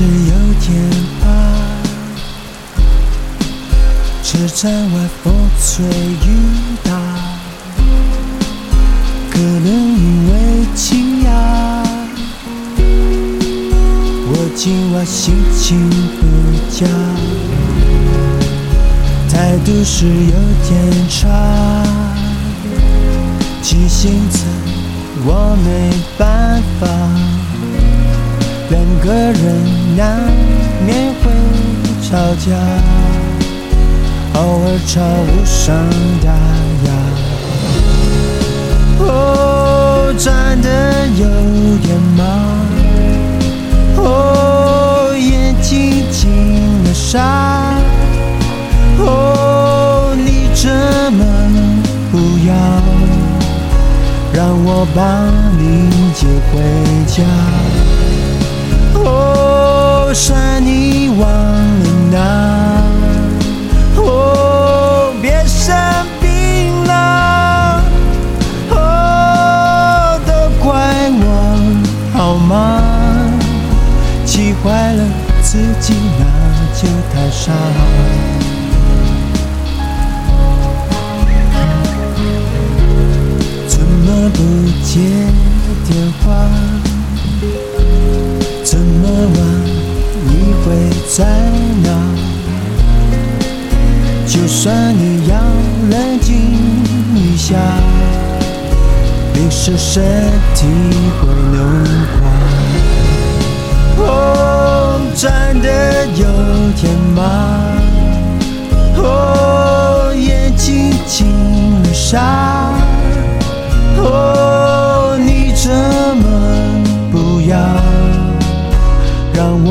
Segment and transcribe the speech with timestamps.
[0.00, 1.28] 是有点怕
[4.22, 6.26] 车站外风吹雨
[6.82, 6.90] 打
[9.30, 11.28] 可能因为惊讶
[14.32, 16.20] 我今晚心情不
[16.70, 16.86] 佳
[19.28, 20.32] 态度是有
[20.66, 21.84] 点差
[23.60, 24.46] 急性子
[25.26, 27.29] 我没办法
[29.02, 30.20] 个人难
[30.86, 31.30] 免会
[32.02, 32.50] 吵架。
[34.34, 35.74] 偶尔吵无伤
[36.24, 36.28] 大
[36.86, 36.88] 雅，
[39.00, 40.68] 哦，站得
[41.08, 41.26] 有
[41.78, 42.26] 点忙，
[43.96, 46.30] 哦，眼睛进
[46.84, 47.74] 了沙，
[48.98, 50.70] 哦，你怎
[51.12, 51.20] 么
[52.12, 52.16] 不
[52.46, 52.54] 要
[54.32, 55.26] 让我把
[55.58, 56.62] 你接回
[57.06, 57.24] 家？
[58.94, 62.59] 哦，山你忘了拿。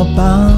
[0.00, 0.49] 我把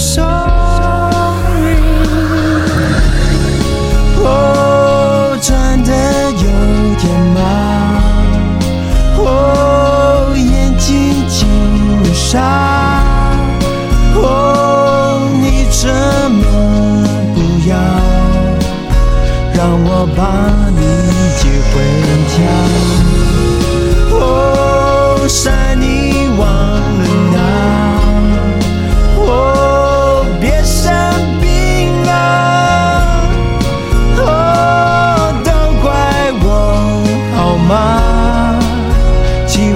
[0.00, 0.49] so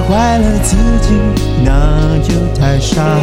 [0.07, 1.19] 怪了自己
[1.63, 3.19] 那就太傻。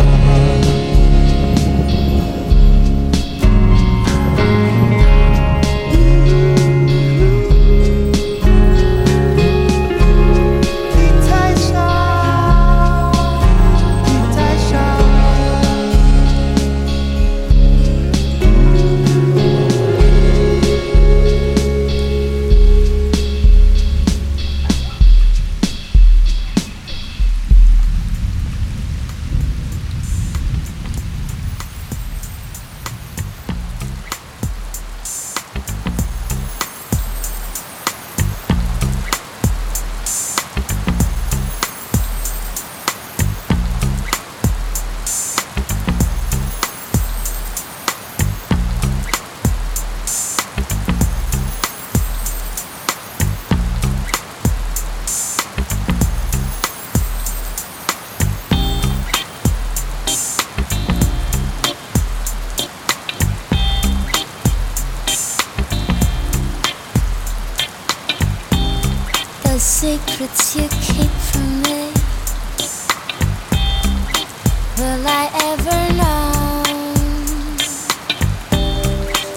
[74.83, 76.63] Will I ever know?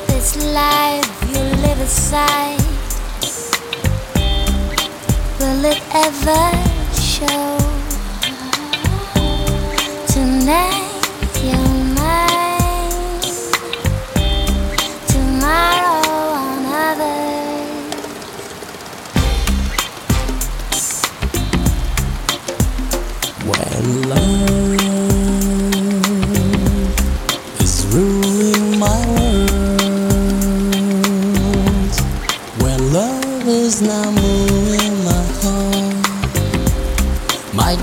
[0.08, 2.66] This life you live aside
[5.40, 6.46] Will it ever
[7.00, 7.65] show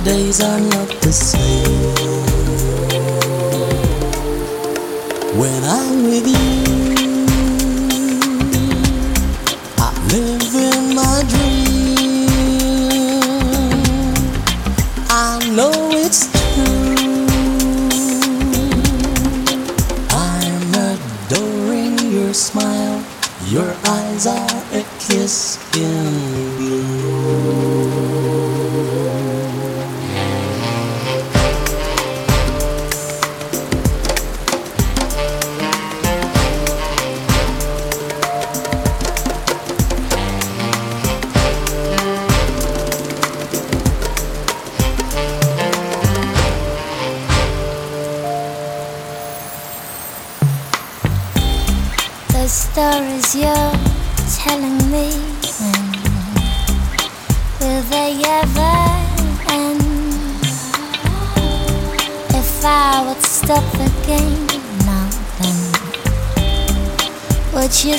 [0.04, 1.94] days are not the same
[5.38, 6.71] when I'm with you.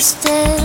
[0.04, 0.63] Stay.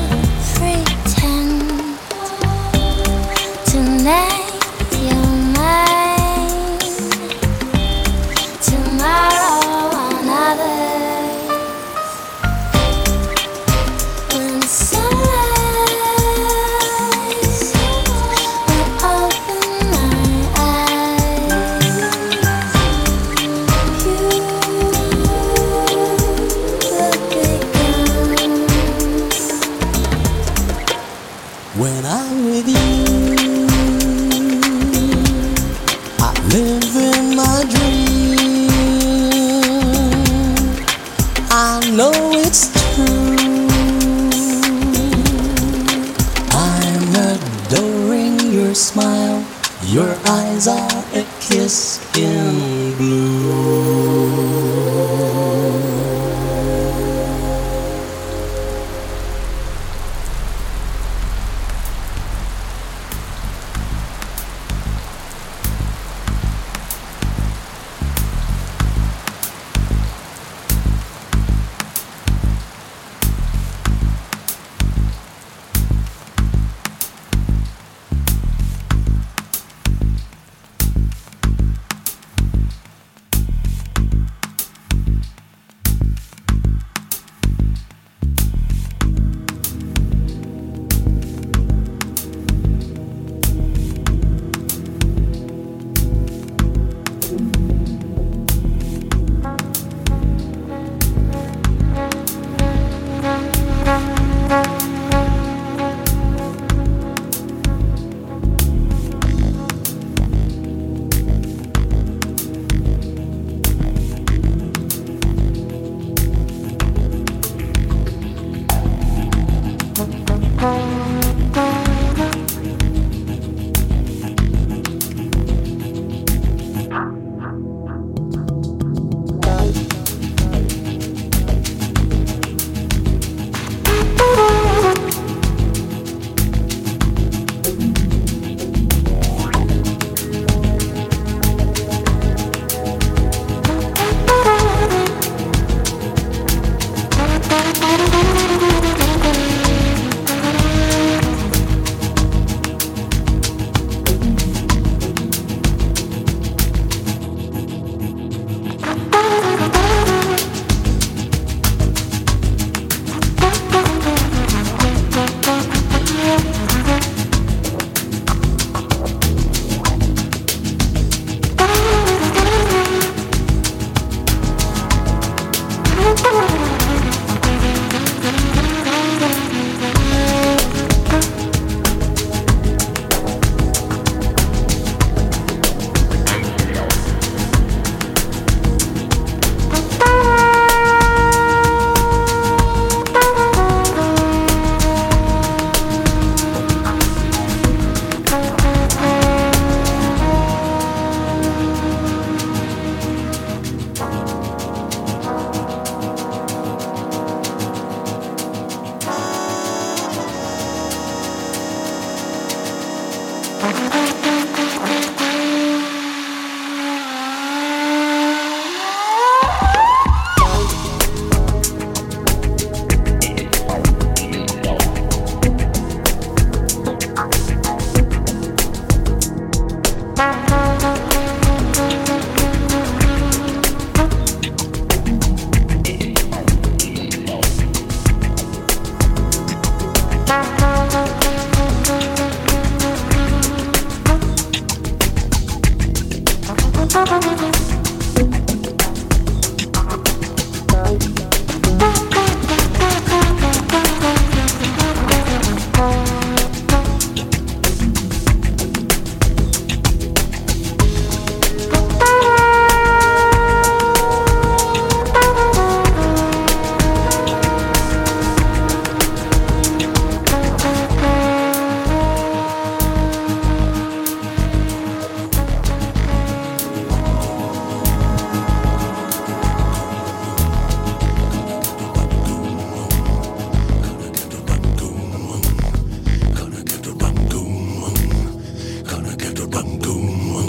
[49.10, 49.46] smile.
[49.86, 54.49] Your eyes are a kiss in blue.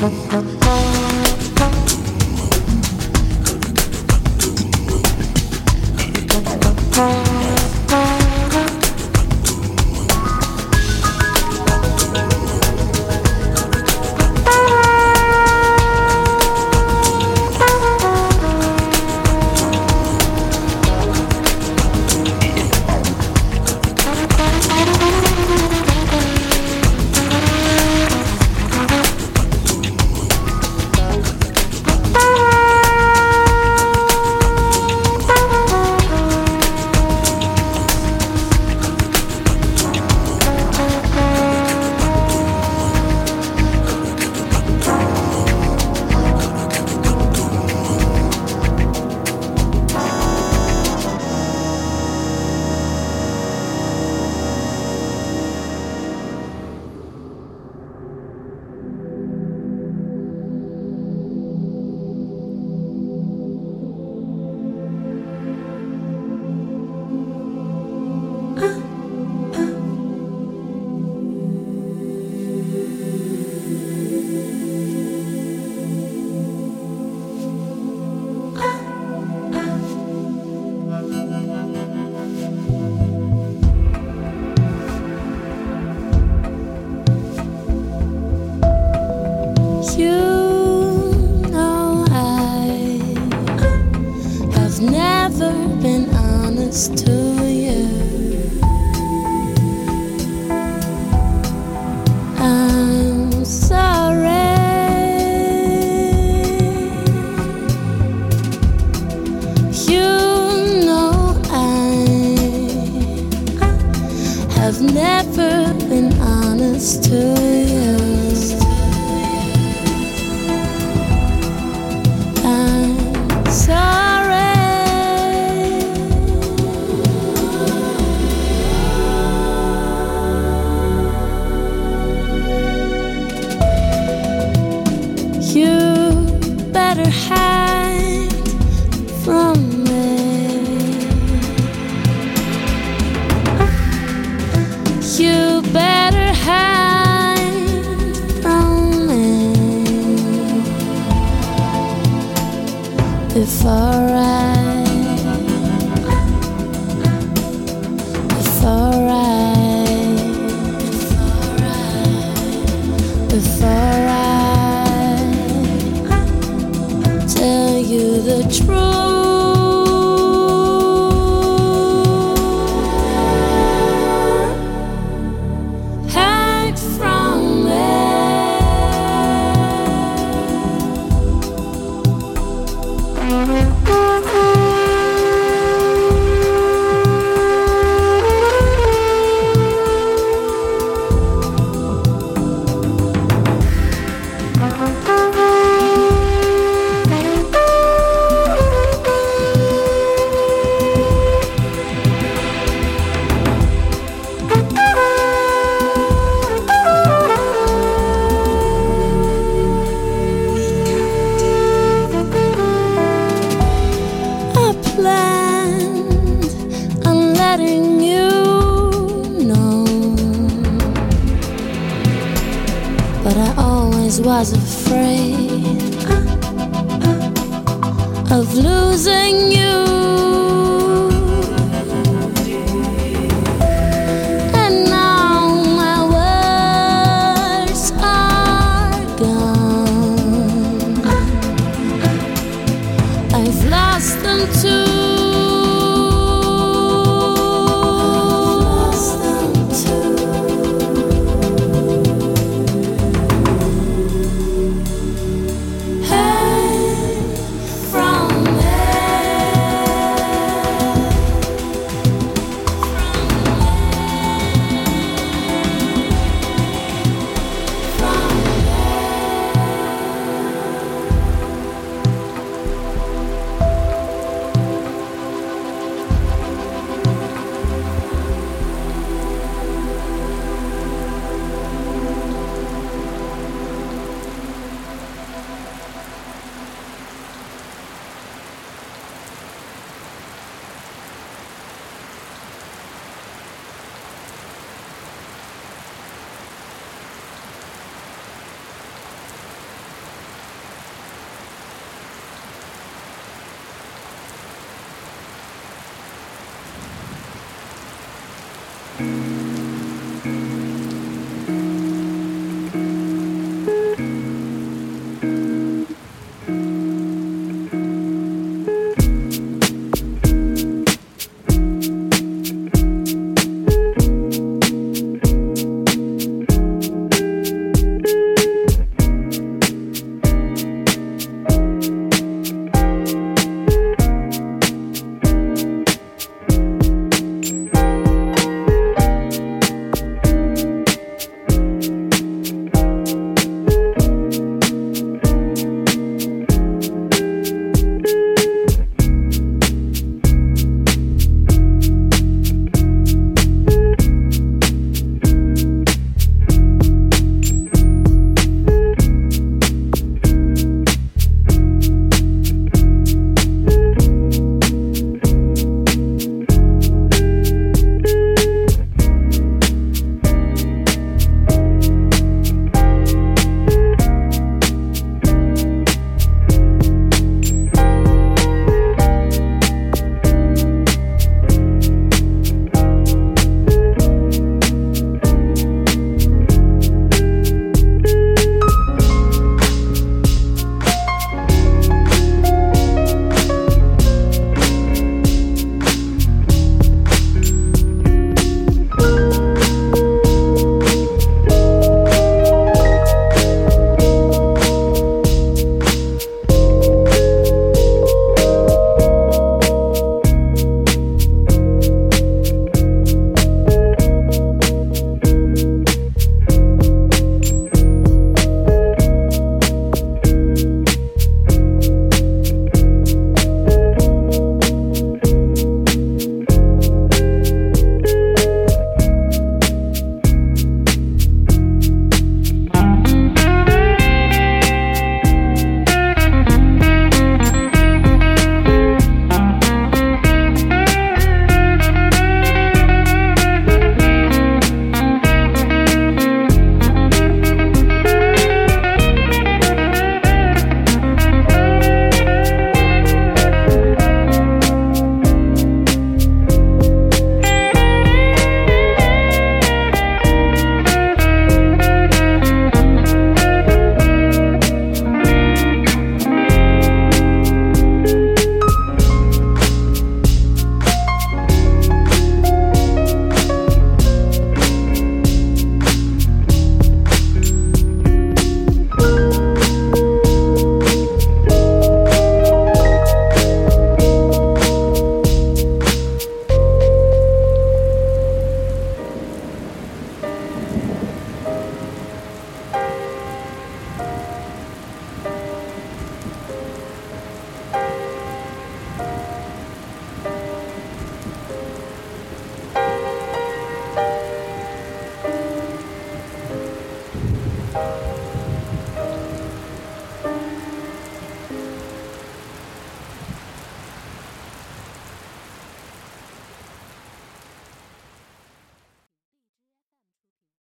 [0.01, 0.90] Mm-hmm.